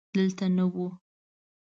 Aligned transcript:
دلته 0.13 0.45
نه 0.57 0.65
و. 0.75 0.75